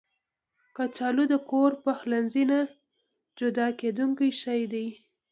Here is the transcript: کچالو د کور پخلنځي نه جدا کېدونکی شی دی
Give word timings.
کچالو 0.75 1.23
د 1.31 1.35
کور 1.49 1.71
پخلنځي 1.85 2.43
نه 2.51 2.59
جدا 3.39 3.67
کېدونکی 3.79 4.29
شی 4.41 4.61
دی 4.73 4.87